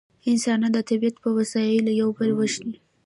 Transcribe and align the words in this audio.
انسانان 0.31 0.71
د 0.73 0.79
طبیعت 0.89 1.15
په 1.23 1.29
وسایلو 1.37 1.91
یو 2.01 2.09
بل 2.17 2.29
وژني 2.39 2.77